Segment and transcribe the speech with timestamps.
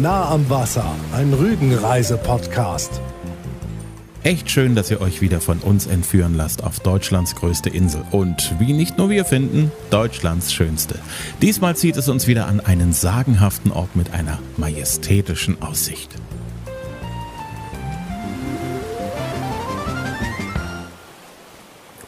[0.00, 3.00] Nah am Wasser, ein Rügenreise-Podcast.
[4.24, 8.54] Echt schön, dass ihr euch wieder von uns entführen lasst auf Deutschlands größte Insel und,
[8.58, 10.98] wie nicht nur wir finden, Deutschlands schönste.
[11.42, 16.10] Diesmal zieht es uns wieder an einen sagenhaften Ort mit einer majestätischen Aussicht.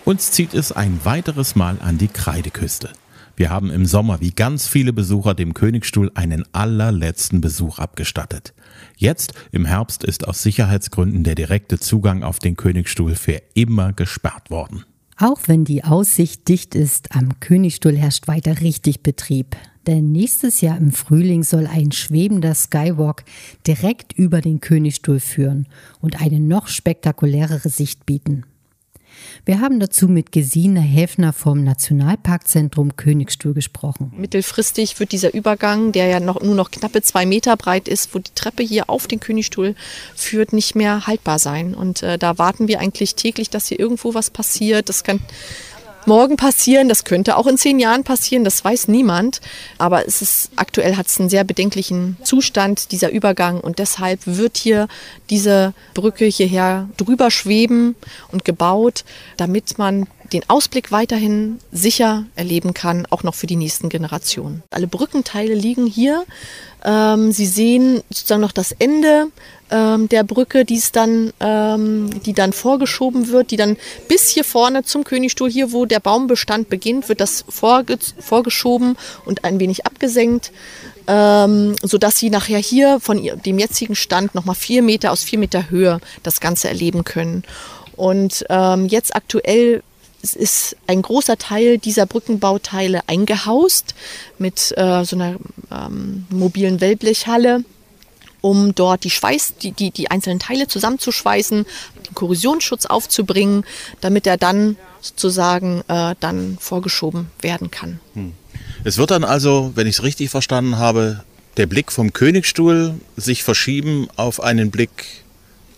[0.04, 2.90] Uns zieht es ein weiteres Mal an die Kreideküste.
[3.36, 8.54] Wir haben im Sommer wie ganz viele Besucher dem Königstuhl einen allerletzten Besuch abgestattet.
[8.96, 14.50] Jetzt im Herbst ist aus Sicherheitsgründen der direkte Zugang auf den Königstuhl für immer gesperrt
[14.50, 14.84] worden.
[15.18, 19.54] Auch wenn die Aussicht dicht ist, am Königstuhl herrscht weiter richtig Betrieb.
[19.86, 23.24] Denn nächstes Jahr im Frühling soll ein schwebender Skywalk
[23.66, 25.68] direkt über den Königstuhl führen
[26.00, 28.44] und eine noch spektakulärere Sicht bieten.
[29.44, 34.12] Wir haben dazu mit Gesine Häfner vom Nationalparkzentrum Königstuhl gesprochen.
[34.16, 38.18] Mittelfristig wird dieser Übergang, der ja noch, nur noch knappe zwei Meter breit ist, wo
[38.18, 39.74] die Treppe hier auf den Königstuhl
[40.14, 41.74] führt, nicht mehr haltbar sein.
[41.74, 44.88] Und äh, da warten wir eigentlich täglich, dass hier irgendwo was passiert.
[44.88, 45.20] Das kann
[46.06, 49.40] morgen passieren, das könnte auch in zehn Jahren passieren, das weiß niemand.
[49.78, 53.60] Aber es ist aktuell hat es einen sehr bedenklichen Zustand, dieser Übergang.
[53.60, 54.88] Und deshalb wird hier
[55.30, 57.96] diese Brücke hierher drüber schweben
[58.32, 59.04] und gebaut,
[59.36, 64.62] damit man den Ausblick weiterhin sicher erleben kann, auch noch für die nächsten Generationen.
[64.70, 66.24] Alle Brückenteile liegen hier.
[66.84, 69.28] Ähm, Sie sehen sozusagen noch das Ende
[69.70, 73.76] ähm, der Brücke, die dann, ähm, die dann vorgeschoben wird, die dann
[74.08, 79.44] bis hier vorne zum Königstuhl, hier wo der Baumbestand beginnt, wird das vorge vorgeschoben und
[79.44, 80.52] ein wenig abgesenkt,
[81.08, 85.70] ähm, sodass Sie nachher hier von dem jetzigen Stand nochmal vier Meter aus vier Meter
[85.70, 87.42] Höhe das Ganze erleben können.
[87.96, 89.82] Und ähm, jetzt aktuell
[90.34, 93.94] ist ein großer Teil dieser Brückenbauteile eingehaust
[94.38, 95.36] mit äh, so einer
[95.70, 97.64] ähm, mobilen Wellblechhalle
[98.40, 101.66] um dort die Schweiß, die, die, die einzelnen Teile zusammenzuschweißen,
[102.06, 103.64] den Korrosionsschutz aufzubringen,
[104.00, 107.98] damit er dann sozusagen äh, dann vorgeschoben werden kann.
[108.14, 108.34] Hm.
[108.84, 111.24] Es wird dann also, wenn ich es richtig verstanden habe,
[111.56, 115.24] der Blick vom Königstuhl sich verschieben auf einen Blick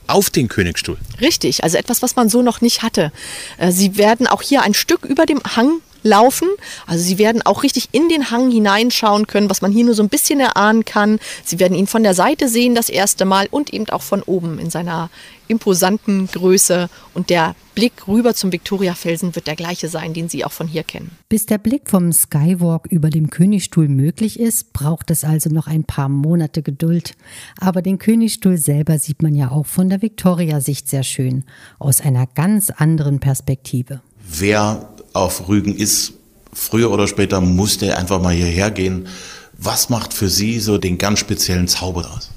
[0.08, 0.96] auf den Königstuhl.
[1.20, 3.12] Richtig, also etwas, was man so noch nicht hatte.
[3.58, 6.48] Äh, Sie werden auch hier ein Stück über dem Hang laufen.
[6.86, 10.02] Also Sie werden auch richtig in den Hang hineinschauen können, was man hier nur so
[10.02, 11.18] ein bisschen erahnen kann.
[11.44, 14.58] Sie werden ihn von der Seite sehen das erste Mal und eben auch von oben
[14.58, 15.10] in seiner
[15.48, 16.88] imposanten Größe.
[17.14, 20.82] Und der Blick rüber zum Viktoriafelsen wird der gleiche sein, den Sie auch von hier
[20.82, 21.12] kennen.
[21.28, 25.84] Bis der Blick vom Skywalk über dem Königstuhl möglich ist, braucht es also noch ein
[25.84, 27.14] paar Monate Geduld.
[27.60, 31.44] Aber den Königstuhl selber sieht man ja auch von der Viktoria-Sicht sehr schön,
[31.78, 34.00] aus einer ganz anderen Perspektive.
[34.30, 36.12] Wer auf Rügen ist,
[36.52, 39.08] früher oder später muss der einfach mal hierher gehen.
[39.56, 42.30] Was macht für Sie so den ganz speziellen Zauber aus?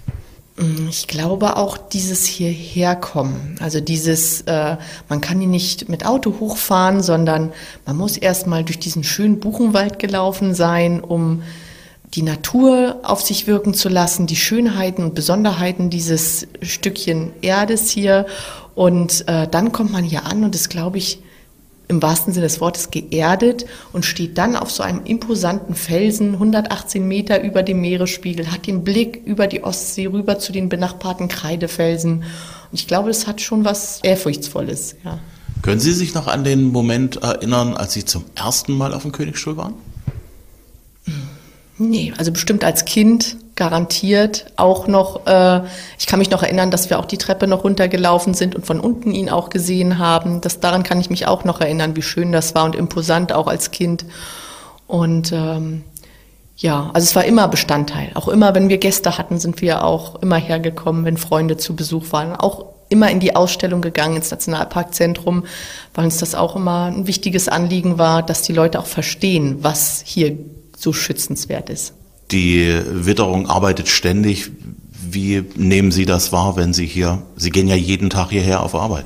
[0.57, 3.57] Mm, ich glaube auch dieses hierherkommen.
[3.59, 4.77] Also dieses, äh,
[5.09, 7.51] man kann hier nicht mit Auto hochfahren, sondern
[7.85, 11.43] man muss erstmal durch diesen schönen Buchenwald gelaufen sein, um
[12.13, 18.25] die Natur auf sich wirken zu lassen, die Schönheiten und Besonderheiten dieses Stückchen Erdes hier.
[18.75, 21.21] Und äh, dann kommt man hier an und ist, glaube ich,
[21.91, 27.07] im wahrsten Sinne des Wortes geerdet und steht dann auf so einem imposanten Felsen, 118
[27.07, 32.23] Meter über dem Meeresspiegel, hat den Blick über die Ostsee rüber zu den benachbarten Kreidefelsen.
[32.71, 34.95] Und ich glaube, das hat schon was Ehrfurchtsvolles.
[35.03, 35.19] Ja.
[35.61, 39.11] Können Sie sich noch an den Moment erinnern, als Sie zum ersten Mal auf dem
[39.11, 39.73] Königsstuhl waren?
[41.77, 45.61] Nee, also bestimmt als Kind garantiert auch noch, äh,
[45.99, 48.79] ich kann mich noch erinnern, dass wir auch die Treppe noch runtergelaufen sind und von
[48.79, 50.41] unten ihn auch gesehen haben.
[50.41, 53.47] Das, daran kann ich mich auch noch erinnern, wie schön das war und imposant auch
[53.47, 54.05] als Kind.
[54.87, 55.83] Und ähm,
[56.57, 58.11] ja, also es war immer Bestandteil.
[58.13, 62.11] Auch immer, wenn wir Gäste hatten, sind wir auch immer hergekommen, wenn Freunde zu Besuch
[62.11, 62.35] waren.
[62.35, 65.45] Auch immer in die Ausstellung gegangen, ins Nationalparkzentrum,
[65.93, 70.03] weil uns das auch immer ein wichtiges Anliegen war, dass die Leute auch verstehen, was
[70.05, 70.37] hier
[70.77, 71.93] so schützenswert ist.
[72.31, 74.51] Die Witterung arbeitet ständig.
[75.09, 78.75] Wie nehmen Sie das wahr, wenn Sie hier, Sie gehen ja jeden Tag hierher auf
[78.75, 79.05] Arbeit?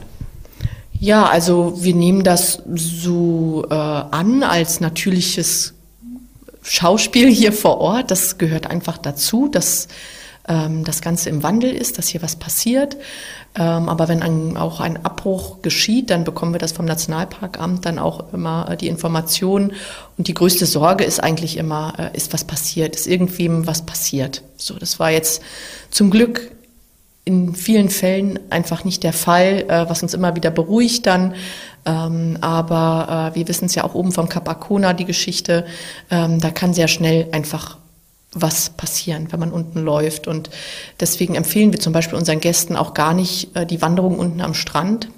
[1.00, 5.74] Ja, also wir nehmen das so äh, an als natürliches
[6.62, 8.12] Schauspiel hier vor Ort.
[8.12, 9.88] Das gehört einfach dazu, dass
[10.48, 12.98] ähm, das Ganze im Wandel ist, dass hier was passiert.
[13.58, 18.00] Ähm, aber wenn ein, auch ein Abbruch geschieht, dann bekommen wir das vom Nationalparkamt dann
[18.00, 19.74] auch immer äh, die Information.
[20.18, 24.44] Und die größte Sorge ist eigentlich immer, äh, ist was passiert, ist irgendwem was passiert.
[24.58, 25.42] So, das war jetzt
[25.90, 26.52] zum Glück
[27.24, 31.34] in vielen Fällen einfach nicht der Fall, äh, was uns immer wieder beruhigt dann.
[31.86, 35.66] Ähm, aber äh, wir wissen es ja auch oben vom Kap Arkona, die Geschichte,
[36.12, 37.78] ähm, da kann sehr schnell einfach
[38.36, 40.28] was passieren, wenn man unten läuft.
[40.28, 40.52] Und
[41.00, 44.54] deswegen empfehlen wir zum Beispiel unseren Gästen auch gar nicht äh, die Wanderung unten am
[44.54, 45.10] Strand,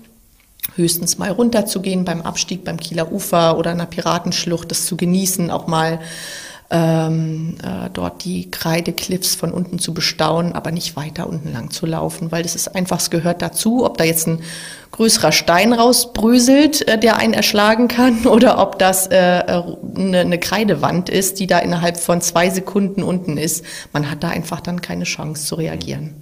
[0.75, 5.67] höchstens mal runterzugehen beim Abstieg beim Kieler Ufer oder einer Piratenschlucht, das zu genießen, auch
[5.67, 5.99] mal
[6.69, 11.85] ähm, äh, dort die Kreidecliffs von unten zu bestaunen, aber nicht weiter unten lang zu
[11.85, 14.41] laufen, weil das ist einfach, es gehört dazu, ob da jetzt ein
[14.91, 19.63] größerer Stein rausbröselt, äh, der einen erschlagen kann, oder ob das äh, äh,
[19.95, 23.63] eine, eine Kreidewand ist, die da innerhalb von zwei Sekunden unten ist.
[23.93, 26.15] Man hat da einfach dann keine Chance zu reagieren.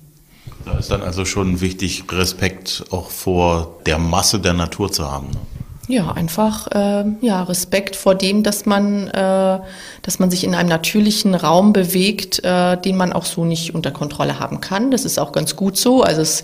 [0.66, 5.28] Da ist dann also schon wichtig, Respekt auch vor der Masse der Natur zu haben.
[5.32, 5.40] Ne?
[5.88, 9.60] Ja, einfach äh, ja, Respekt vor dem, dass man, äh,
[10.02, 13.92] dass man sich in einem natürlichen Raum bewegt, äh, den man auch so nicht unter
[13.92, 14.90] Kontrolle haben kann.
[14.90, 16.02] Das ist auch ganz gut so.
[16.02, 16.44] Also es,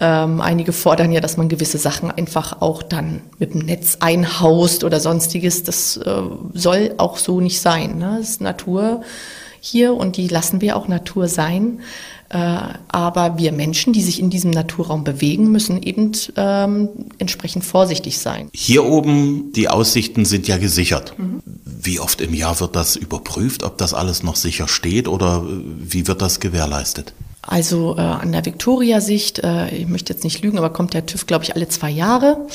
[0.00, 4.84] ähm, einige fordern ja, dass man gewisse Sachen einfach auch dann mit dem Netz einhaust
[4.84, 5.64] oder sonstiges.
[5.64, 6.22] Das äh,
[6.54, 7.98] soll auch so nicht sein.
[7.98, 8.16] Ne?
[8.20, 9.02] Das ist Natur
[9.60, 11.80] hier und die lassen wir auch Natur sein.
[12.32, 12.58] Äh,
[12.88, 16.88] aber wir Menschen, die sich in diesem Naturraum bewegen, müssen eben ähm,
[17.18, 18.48] entsprechend vorsichtig sein.
[18.54, 21.14] Hier oben, die Aussichten sind ja gesichert.
[21.18, 21.42] Mhm.
[21.64, 25.62] Wie oft im Jahr wird das überprüft, ob das alles noch sicher steht oder äh,
[25.78, 27.12] wie wird das gewährleistet?
[27.42, 31.26] Also äh, an der Victoria-Sicht, äh, ich möchte jetzt nicht lügen, aber kommt der TÜV,
[31.26, 32.46] glaube ich, alle zwei Jahre.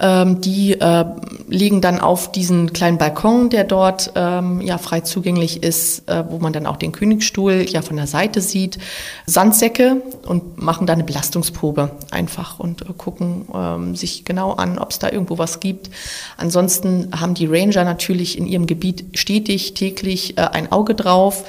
[0.00, 1.04] Ähm, die äh,
[1.48, 6.38] legen dann auf diesen kleinen Balkon, der dort ähm, ja frei zugänglich ist, äh, wo
[6.38, 8.78] man dann auch den Königsstuhl ja von der Seite sieht,
[9.26, 14.92] Sandsäcke und machen da eine Belastungsprobe einfach und äh, gucken ähm, sich genau an, ob
[14.92, 15.90] es da irgendwo was gibt.
[16.36, 21.44] Ansonsten haben die Ranger natürlich in ihrem Gebiet stetig, täglich äh, ein Auge drauf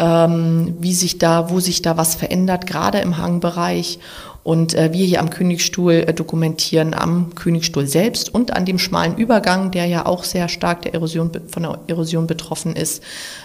[0.00, 3.98] ähm, wie sich da, wo sich da was verändert, gerade im Hangbereich.
[4.42, 9.16] Und äh, wir hier am Königstuhl äh, dokumentieren am Königstuhl selbst und an dem schmalen
[9.16, 13.02] Übergang, der ja auch sehr stark der Erosion, von der Erosion betroffen ist,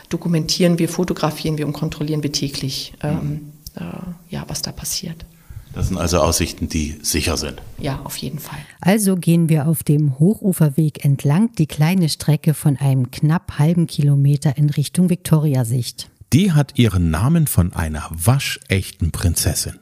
[0.10, 3.82] dokumentieren wir, fotografieren wir und kontrollieren wir täglich, ähm, äh,
[4.30, 5.26] ja, was da passiert.
[5.74, 7.62] Das sind also Aussichten, die sicher sind.
[7.78, 8.60] Ja, auf jeden Fall.
[8.80, 14.58] Also gehen wir auf dem Hochuferweg entlang die kleine Strecke von einem knapp halben Kilometer
[14.58, 16.10] in Richtung Viktoriasicht.
[16.32, 19.76] Die hat ihren Namen von einer waschechten Prinzessin.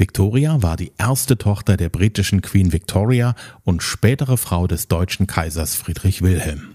[0.00, 5.74] Victoria war die erste Tochter der britischen Queen Victoria und spätere Frau des deutschen Kaisers
[5.74, 6.70] Friedrich Wilhelm.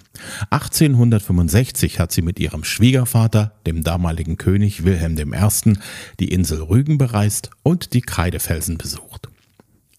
[0.52, 5.74] 1865 hat sie mit ihrem Schwiegervater, dem damaligen König Wilhelm I.,
[6.20, 9.28] die Insel Rügen bereist und die Kreidefelsen besucht.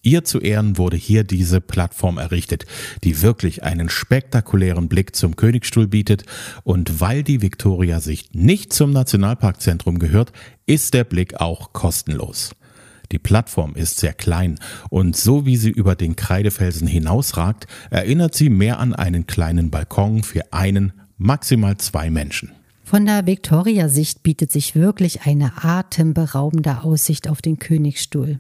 [0.03, 2.65] Ihr zu Ehren wurde hier diese Plattform errichtet,
[3.03, 6.23] die wirklich einen spektakulären Blick zum Königstuhl bietet
[6.63, 10.31] und weil die Viktoria-Sicht nicht zum Nationalparkzentrum gehört,
[10.67, 12.53] ist der Blick auch kostenlos.
[13.13, 14.59] Die Plattform ist sehr klein
[14.91, 20.23] und so wie sie über den Kreidefelsen hinausragt, erinnert sie mehr an einen kleinen Balkon
[20.23, 22.53] für einen, maximal zwei Menschen.
[22.85, 28.39] Von der Viktoria-Sicht bietet sich wirklich eine atemberaubende Aussicht auf den Königstuhl.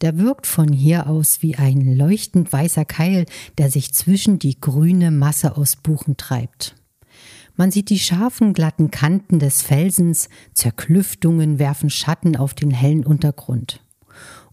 [0.00, 3.26] Der wirkt von hier aus wie ein leuchtend weißer Keil,
[3.58, 6.74] der sich zwischen die grüne Masse aus Buchen treibt.
[7.56, 13.82] Man sieht die scharfen, glatten Kanten des Felsens, Zerklüftungen werfen Schatten auf den hellen Untergrund.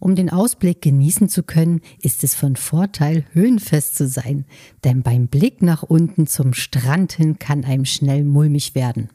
[0.04, 4.44] Um den Ausblick genießen zu können, ist es von Vorteil, höhenfest zu sein,
[4.84, 9.08] denn beim Blick nach unten zum Strand hin kann einem schnell mulmig werden.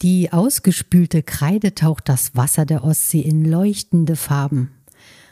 [0.00, 4.70] Die ausgespülte Kreide taucht das Wasser der Ostsee in leuchtende Farben.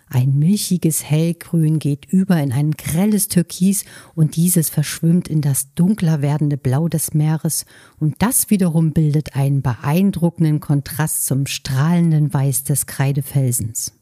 [0.08, 3.84] Ein milchiges Hellgrün geht über in ein grelles Türkis
[4.16, 7.66] und dieses verschwimmt in das dunkler werdende Blau des Meeres
[8.00, 13.92] und das wiederum bildet einen beeindruckenden Kontrast zum strahlenden Weiß des Kreidefelsens.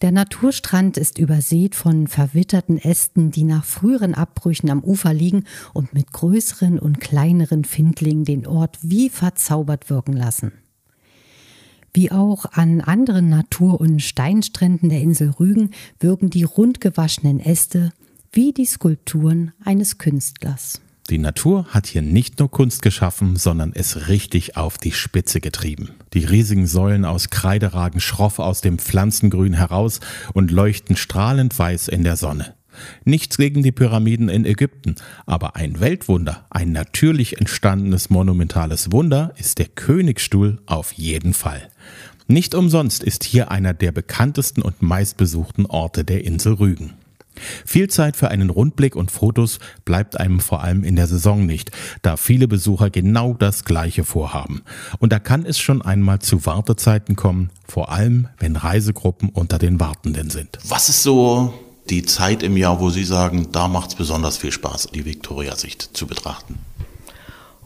[0.00, 5.92] Der Naturstrand ist übersät von verwitterten Ästen, die nach früheren Abbrüchen am Ufer liegen und
[5.92, 10.52] mit größeren und kleineren Findlingen den Ort wie verzaubert wirken lassen.
[11.92, 17.92] Wie auch an anderen Natur- und Steinstränden der Insel Rügen wirken die rundgewaschenen Äste
[18.32, 20.80] wie die Skulpturen eines Künstlers.
[21.10, 25.90] Die Natur hat hier nicht nur Kunst geschaffen, sondern es richtig auf die Spitze getrieben.
[26.14, 29.98] Die riesigen Säulen aus Kreide ragen schroff aus dem Pflanzengrün heraus
[30.34, 32.54] und leuchten strahlend weiß in der Sonne.
[33.04, 34.94] Nichts gegen die Pyramiden in Ägypten,
[35.26, 41.70] aber ein Weltwunder, ein natürlich entstandenes monumentales Wunder ist der Königsstuhl auf jeden Fall.
[42.28, 46.92] Nicht umsonst ist hier einer der bekanntesten und meistbesuchten Orte der Insel Rügen.
[47.64, 51.70] Viel Zeit für einen Rundblick und Fotos bleibt einem vor allem in der Saison nicht,
[52.02, 54.62] da viele Besucher genau das Gleiche vorhaben.
[54.98, 59.80] Und da kann es schon einmal zu Wartezeiten kommen, vor allem wenn Reisegruppen unter den
[59.80, 60.58] Wartenden sind.
[60.68, 61.54] Was ist so
[61.88, 65.90] die Zeit im Jahr, wo Sie sagen, da macht es besonders viel Spaß, die Viktoria-Sicht
[65.92, 66.58] zu betrachten?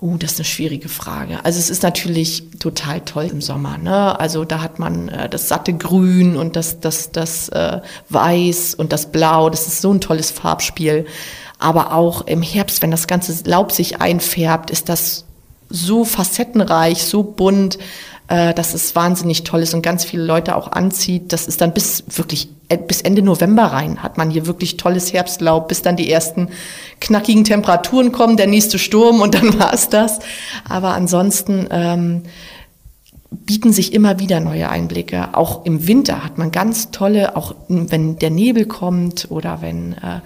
[0.07, 1.43] Oh, das ist eine schwierige Frage.
[1.47, 3.79] Also es ist natürlich total toll im Sommer.
[3.79, 4.21] Ne?
[4.21, 7.81] Also da hat man äh, das satte Grün und das, das, das äh,
[8.11, 9.49] Weiß und das Blau.
[9.49, 11.07] Das ist so ein tolles Farbspiel.
[11.59, 15.25] Aber auch im Herbst, wenn das ganze Laub sich einfärbt, ist das
[15.71, 17.79] so facettenreich, so bunt,
[18.29, 21.33] äh, dass es wahnsinnig toll ist und ganz viele Leute auch anzieht.
[21.33, 25.13] Das ist dann bis wirklich äh, bis Ende November rein hat man hier wirklich tolles
[25.13, 26.49] Herbstlaub, bis dann die ersten
[27.01, 30.21] knackigen Temperaturen kommen, der nächste Sturm und dann war es das.
[30.69, 32.23] Aber ansonsten ähm,
[33.45, 35.35] bieten sich immer wieder neue Einblicke.
[35.35, 40.21] Auch im Winter hat man ganz tolle, auch wenn der Nebel kommt oder wenn äh,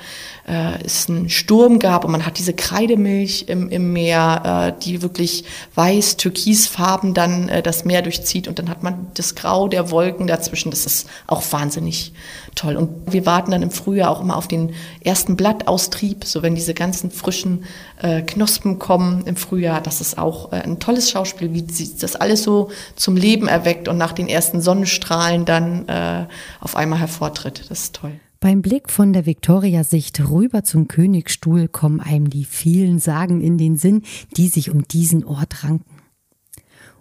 [0.49, 5.03] äh, es einen Sturm gab und man hat diese Kreidemilch im, im Meer, äh, die
[5.03, 9.91] wirklich weiß, türkisfarben dann äh, das Meer durchzieht und dann hat man das Grau der
[9.91, 10.71] Wolken dazwischen.
[10.71, 12.13] Das ist auch wahnsinnig
[12.55, 12.77] toll.
[12.77, 16.75] Und wir warten dann im Frühjahr auch immer auf den ersten Blattaustrieb, so wenn diese
[16.75, 17.65] ganzen frischen
[18.03, 19.81] äh, Knospen kommen im Frühjahr.
[19.81, 21.65] Das ist auch äh, ein tolles Schauspiel, wie
[22.01, 26.27] das alles so zum Leben erweckt und nach den ersten Sonnenstrahlen dann äh,
[26.61, 27.71] auf einmal hervortritt.
[27.71, 28.13] Das ist toll.
[28.41, 33.77] Beim Blick von der Viktoriasicht rüber zum Königsstuhl kommen einem die vielen Sagen in den
[33.77, 34.03] Sinn,
[34.37, 35.98] die sich um diesen Ort ranken.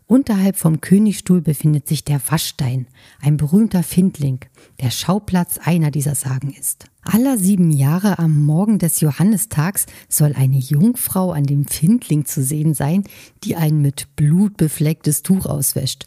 [0.09, 2.87] Unterhalb vom Königsstuhl befindet sich der Waschstein,
[3.19, 4.39] ein berühmter Findling,
[4.79, 6.85] der Schauplatz einer dieser Sagen ist.
[7.01, 12.73] Aller sieben Jahre am Morgen des Johannistags soll eine Jungfrau an dem Findling zu sehen
[12.73, 13.03] sein,
[13.43, 16.05] die ein mit Blut beflecktes Tuch auswäscht.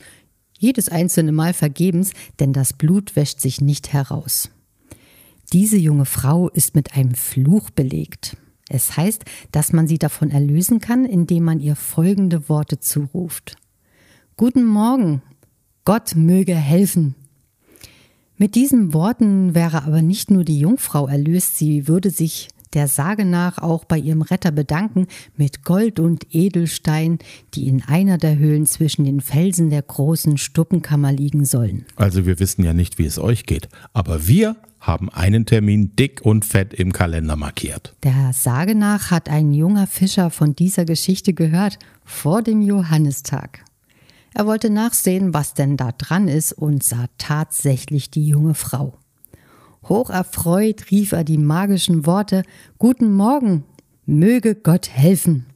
[0.58, 4.50] Jedes einzelne Mal vergebens, denn das Blut wäscht sich nicht heraus.
[5.52, 8.38] Diese junge Frau ist mit einem Fluch belegt.
[8.70, 13.56] Es heißt, dass man sie davon erlösen kann, indem man ihr folgende Worte zuruft.
[14.40, 15.20] Guten Morgen,
[15.84, 17.14] Gott möge helfen.
[18.38, 23.26] Mit diesen Worten wäre aber nicht nur die Jungfrau erlöst, sie würde sich der Sage
[23.26, 27.18] nach auch bei ihrem Retter bedanken mit Gold und Edelstein,
[27.52, 31.84] die in einer der Höhlen zwischen den Felsen der großen Stuppenkammer liegen sollen.
[31.96, 36.22] Also wir wissen ja nicht, wie es euch geht, aber wir haben einen Termin dick
[36.22, 37.94] und fett im Kalender markiert.
[38.04, 43.66] Der Sage nach hat ein junger Fischer von dieser Geschichte gehört vor dem Johannistag.
[44.34, 48.94] Er wollte nachsehen, was denn da dran ist und sah tatsächlich die junge Frau.
[49.88, 52.44] Hocherfreut rief er die magischen Worte
[52.78, 53.64] Guten Morgen,
[54.06, 55.46] möge Gott helfen.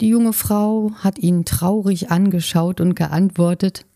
[0.00, 3.86] Die junge Frau hat ihn traurig angeschaut und geantwortet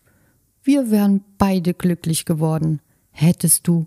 [0.63, 3.85] Wir wären beide glücklich geworden, hättest du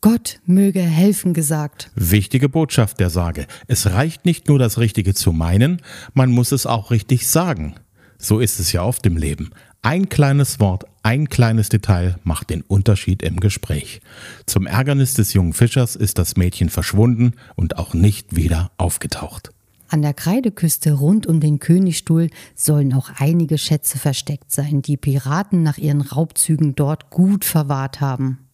[0.00, 1.90] Gott möge helfen gesagt.
[1.96, 3.48] Wichtige Botschaft der Sage.
[3.66, 5.82] Es reicht nicht nur das Richtige zu meinen,
[6.14, 7.74] man muss es auch richtig sagen.
[8.18, 9.50] So ist es ja oft im Leben.
[9.80, 14.00] Ein kleines Wort, ein kleines Detail macht den Unterschied im Gespräch.
[14.44, 19.52] Zum Ärgernis des jungen Fischers ist das Mädchen verschwunden und auch nicht wieder aufgetaucht.
[19.88, 25.62] An der Kreideküste rund um den Königstuhl sollen auch einige Schätze versteckt sein, die Piraten
[25.62, 28.47] nach ihren Raubzügen dort gut verwahrt haben.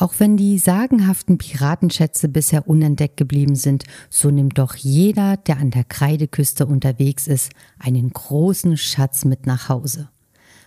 [0.00, 5.70] Auch wenn die sagenhaften Piratenschätze bisher unentdeckt geblieben sind, so nimmt doch jeder, der an
[5.70, 10.08] der Kreideküste unterwegs ist, einen großen Schatz mit nach Hause.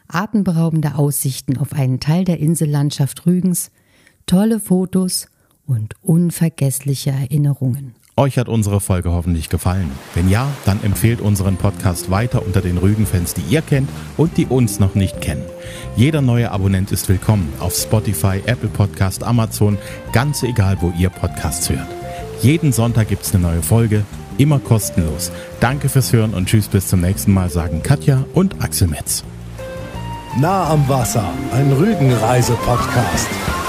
[0.07, 3.71] Atemberaubende Aussichten auf einen Teil der Insellandschaft Rügens,
[4.27, 5.25] tolle Fotos
[5.65, 7.95] und unvergessliche Erinnerungen.
[8.15, 9.89] Euch hat unsere Folge hoffentlich gefallen.
[10.13, 14.45] Wenn ja, dann empfehlt unseren Podcast weiter unter den Rügenfans, die ihr kennt und die
[14.45, 15.43] uns noch nicht kennen.
[15.95, 19.79] Jeder neue Abonnent ist willkommen auf Spotify, Apple Podcast, Amazon,
[20.11, 21.87] ganz egal, wo ihr Podcasts hört.
[22.43, 24.05] Jeden Sonntag gibt es eine neue Folge,
[24.37, 25.31] immer kostenlos.
[25.59, 29.23] Danke fürs Hören und tschüss bis zum nächsten Mal, sagen Katja und Axel Metz.
[30.39, 33.62] Nah am Wasser, ein Rügenreise-Podcast.